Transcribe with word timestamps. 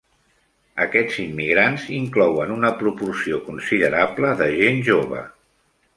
Aquests 0.85 1.17
immigrants 1.23 1.85
inclouen 1.97 2.55
una 2.55 2.73
proporció 2.79 3.41
considerable 3.51 4.33
de 4.41 4.49
gent 4.61 4.83
jove. 4.89 5.23